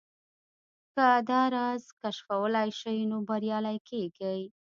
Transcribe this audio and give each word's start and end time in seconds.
که 0.95 1.07
دا 1.27 1.41
راز 1.55 1.83
کشفولای 2.01 2.69
شئ 2.79 2.97
نو 3.09 3.17
بريالي 3.27 3.77
کېږئ. 3.87 4.41